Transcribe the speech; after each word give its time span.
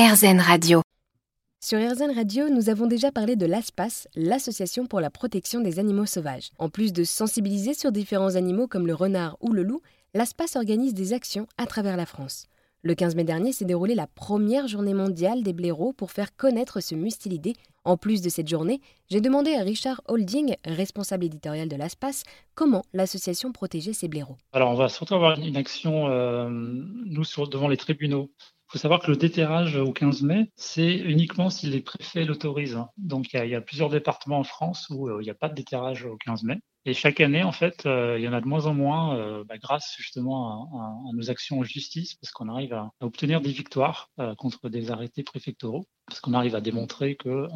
RZN 0.00 0.40
Radio. 0.40 0.80
Sur 1.62 1.78
RZN 1.78 2.12
Radio, 2.16 2.48
nous 2.48 2.70
avons 2.70 2.86
déjà 2.86 3.12
parlé 3.12 3.36
de 3.36 3.44
l'ASPAS, 3.44 4.08
l'Association 4.16 4.86
pour 4.86 4.98
la 4.98 5.10
protection 5.10 5.60
des 5.60 5.78
animaux 5.78 6.06
sauvages. 6.06 6.52
En 6.58 6.70
plus 6.70 6.94
de 6.94 7.04
sensibiliser 7.04 7.74
sur 7.74 7.92
différents 7.92 8.34
animaux 8.34 8.66
comme 8.66 8.86
le 8.86 8.94
renard 8.94 9.36
ou 9.42 9.52
le 9.52 9.62
loup, 9.62 9.82
l'ASPAS 10.14 10.56
organise 10.56 10.94
des 10.94 11.12
actions 11.12 11.46
à 11.58 11.66
travers 11.66 11.98
la 11.98 12.06
France. 12.06 12.46
Le 12.80 12.94
15 12.94 13.14
mai 13.14 13.24
dernier 13.24 13.52
s'est 13.52 13.66
déroulée 13.66 13.94
la 13.94 14.06
première 14.06 14.68
journée 14.68 14.94
mondiale 14.94 15.42
des 15.42 15.52
blaireaux 15.52 15.92
pour 15.92 16.12
faire 16.12 16.34
connaître 16.34 16.80
ce 16.80 16.94
mustilidé. 16.94 17.52
En 17.84 17.98
plus 17.98 18.22
de 18.22 18.30
cette 18.30 18.48
journée, 18.48 18.80
j'ai 19.10 19.20
demandé 19.20 19.54
à 19.54 19.60
Richard 19.60 20.00
Holding, 20.08 20.56
responsable 20.64 21.26
éditorial 21.26 21.68
de 21.68 21.76
l'ASPAS, 21.76 22.22
comment 22.54 22.86
l'association 22.94 23.52
protégeait 23.52 23.92
ses 23.92 24.08
blaireaux. 24.08 24.38
Alors, 24.54 24.70
on 24.70 24.76
va 24.76 24.88
surtout 24.88 25.14
avoir 25.14 25.38
une 25.38 25.58
action, 25.58 26.08
euh, 26.08 26.48
nous, 26.48 27.24
sur, 27.24 27.48
devant 27.48 27.68
les 27.68 27.76
tribunaux. 27.76 28.30
Il 28.70 28.74
faut 28.74 28.82
savoir 28.82 29.00
que 29.00 29.10
le 29.10 29.16
déterrage 29.16 29.74
au 29.74 29.92
15 29.92 30.22
mai, 30.22 30.48
c'est 30.54 30.94
uniquement 30.94 31.50
si 31.50 31.66
les 31.66 31.80
préfets 31.80 32.24
l'autorisent. 32.24 32.78
Donc, 32.98 33.32
il 33.32 33.48
y, 33.48 33.56
a, 33.56 33.60
plusieurs 33.60 33.88
départements 33.88 34.38
en 34.38 34.44
France 34.44 34.86
où 34.90 35.08
euh, 35.08 35.20
il 35.20 35.24
n'y 35.24 35.30
a 35.30 35.34
pas 35.34 35.48
de 35.48 35.56
déterrage 35.56 36.04
au 36.04 36.16
15 36.16 36.44
mai. 36.44 36.60
Et 36.84 36.94
chaque 36.94 37.20
année, 37.20 37.42
en 37.42 37.50
fait, 37.50 37.84
euh, 37.86 38.16
il 38.16 38.22
y 38.22 38.28
en 38.28 38.32
a 38.32 38.40
de 38.40 38.46
moins 38.46 38.66
en 38.66 38.74
moins, 38.74 39.16
euh, 39.16 39.42
bah, 39.42 39.58
grâce 39.58 39.96
justement 39.98 40.70
à, 40.78 41.12
nos 41.12 41.30
actions 41.30 41.58
en 41.58 41.64
justice, 41.64 42.14
parce 42.14 42.30
qu'on 42.30 42.48
arrive 42.48 42.72
à, 42.72 42.92
obtenir 43.00 43.40
des 43.40 43.50
victoires 43.50 44.08
contre 44.38 44.68
des 44.68 44.92
arrêtés 44.92 45.24
préfectoraux, 45.24 45.88
parce 46.06 46.20
qu'on 46.20 46.34
arrive 46.34 46.54
à 46.54 46.60
démontrer 46.60 47.16
que 47.16 47.48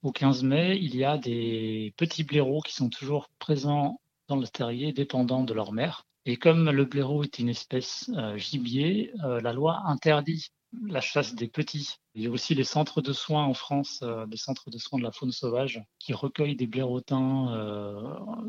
au 0.00 0.10
15 0.10 0.42
mai, 0.42 0.78
il 0.80 0.96
y 0.96 1.04
a 1.04 1.18
des 1.18 1.92
petits 1.98 2.24
blaireaux 2.24 2.62
qui 2.62 2.72
sont 2.72 2.88
toujours 2.88 3.28
présents 3.38 4.00
dans 4.28 4.36
le 4.36 4.46
terrier, 4.48 4.94
dépendants 4.94 5.44
de 5.44 5.52
leur 5.52 5.72
mère. 5.72 6.04
Et 6.24 6.38
comme 6.38 6.70
le 6.70 6.84
blaireau 6.86 7.22
est 7.22 7.38
une 7.38 7.48
espèce 7.48 8.10
gibier, 8.36 9.12
la 9.22 9.52
loi 9.52 9.82
interdit 9.86 10.50
la 10.86 11.00
chasse 11.00 11.34
des 11.34 11.48
petits. 11.48 11.96
Il 12.14 12.22
y 12.22 12.26
a 12.26 12.30
aussi 12.30 12.54
les 12.54 12.64
centres 12.64 13.00
de 13.00 13.12
soins 13.12 13.44
en 13.44 13.54
France, 13.54 14.00
euh, 14.02 14.26
des 14.26 14.36
centres 14.36 14.70
de 14.70 14.78
soins 14.78 14.98
de 14.98 15.04
la 15.04 15.12
faune 15.12 15.32
sauvage, 15.32 15.82
qui 15.98 16.12
recueillent 16.12 16.56
des 16.56 16.66
blaireautins, 16.66 17.26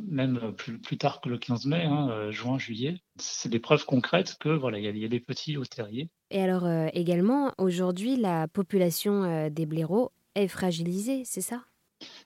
même 0.08 0.54
plus, 0.56 0.98
tard 0.98 1.22
que 1.22 1.30
le 1.30 1.38
15 1.38 1.66
mai, 1.66 1.84
hein, 1.84 2.32
juin, 2.32 2.58
juillet. 2.58 3.00
C'est 3.18 3.50
des 3.50 3.60
preuves 3.60 3.86
concrètes 3.86 4.38
que 4.40 4.50
voilà, 4.50 4.80
il 4.80 4.98
y, 4.98 5.06
a, 5.06 5.08
des 5.08 5.20
petits 5.20 5.58
au 5.58 5.66
terrier. 5.66 6.10
Et 6.32 6.42
alors 6.42 6.68
également, 6.94 7.54
aujourd'hui, 7.58 8.16
la 8.16 8.48
population 8.48 9.50
des 9.50 9.66
blaireaux 9.66 10.12
est 10.36 10.48
fragilisée, 10.48 11.24
c'est 11.26 11.42
ça? 11.42 11.64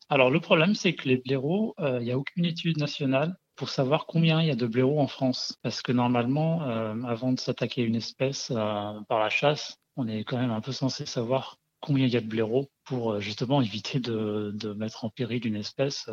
Alors 0.09 0.29
le 0.29 0.39
problème, 0.39 0.75
c'est 0.75 0.94
que 0.94 1.07
les 1.07 1.17
blaireaux, 1.17 1.75
il 1.79 2.03
n'y 2.03 2.11
a 2.11 2.17
aucune 2.17 2.45
étude 2.45 2.77
nationale 2.77 3.35
pour 3.61 3.69
savoir 3.69 4.07
combien 4.07 4.41
il 4.41 4.47
y 4.47 4.51
a 4.51 4.55
de 4.55 4.66
blaireaux 4.66 4.99
en 4.99 5.05
France. 5.05 5.55
Parce 5.61 5.83
que 5.83 5.91
normalement, 5.91 6.63
euh, 6.63 6.95
avant 7.03 7.31
de 7.31 7.39
s'attaquer 7.39 7.83
à 7.83 7.85
une 7.85 7.95
espèce 7.95 8.49
euh, 8.49 8.99
par 9.07 9.19
la 9.19 9.29
chasse, 9.29 9.77
on 9.95 10.08
est 10.08 10.23
quand 10.23 10.38
même 10.38 10.52
un 10.52 10.61
peu 10.61 10.72
censé 10.72 11.06
savoir 11.06 11.58
combien 11.80 12.06
il 12.06 12.14
y 12.14 12.17
a 12.17 12.22
de 12.22 12.28
blaireaux 12.28 12.70
pour 12.84 13.14
euh, 13.14 13.20
justement 13.20 13.61
éviter 13.61 14.00
de, 14.00 14.73
mettre 14.73 15.06
en 15.06 15.09
péril 15.09 15.45
une 15.45 15.56
espèce 15.56 16.09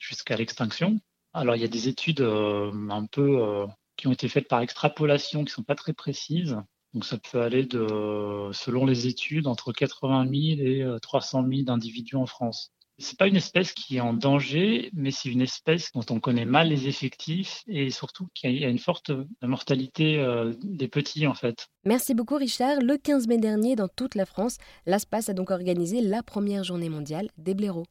jusqu'à 0.00 0.36
l'extinction. 0.36 0.98
Alors 1.32 1.54
il 1.56 1.62
y 1.62 1.64
a 1.64 1.68
des 1.68 1.88
études 1.88 2.22
un 2.22 3.06
peu 3.06 3.66
qui 3.96 4.06
ont 4.06 4.12
été 4.12 4.28
faites 4.28 4.48
par 4.48 4.60
extrapolation 4.60 5.44
qui 5.44 5.52
sont 5.52 5.62
pas 5.62 5.74
très 5.74 5.92
précises. 5.92 6.56
Donc 6.94 7.04
ça 7.04 7.18
peut 7.18 7.42
aller 7.42 7.64
de, 7.66 8.50
selon 8.52 8.86
les 8.86 9.06
études, 9.06 9.46
entre 9.46 9.72
80 9.72 10.24
000 10.24 10.94
et 10.96 11.00
300 11.02 11.46
000 11.46 11.70
individus 11.70 12.16
en 12.16 12.26
France. 12.26 12.72
C'est 12.98 13.18
pas 13.18 13.26
une 13.26 13.36
espèce 13.36 13.72
qui 13.72 13.96
est 13.96 14.00
en 14.00 14.14
danger, 14.14 14.90
mais 14.94 15.10
c'est 15.10 15.28
une 15.28 15.42
espèce 15.42 15.92
dont 15.92 16.04
on 16.10 16.18
connaît 16.18 16.46
mal 16.46 16.68
les 16.68 16.88
effectifs 16.88 17.62
et 17.68 17.90
surtout 17.90 18.28
qui 18.34 18.46
a 18.46 18.68
une 18.68 18.78
forte 18.78 19.10
mortalité 19.42 20.18
euh, 20.18 20.54
des 20.62 20.88
petits 20.88 21.26
en 21.26 21.34
fait. 21.34 21.68
Merci 21.84 22.14
beaucoup 22.14 22.36
Richard. 22.36 22.80
Le 22.80 22.96
15 22.96 23.28
mai 23.28 23.38
dernier, 23.38 23.76
dans 23.76 23.88
toute 23.88 24.14
la 24.14 24.24
France, 24.24 24.56
l'ASPAS 24.86 25.28
a 25.28 25.32
donc 25.34 25.50
organisé 25.50 26.00
la 26.00 26.22
première 26.22 26.64
journée 26.64 26.88
mondiale 26.88 27.28
des 27.38 27.54
blaireaux. 27.54 27.86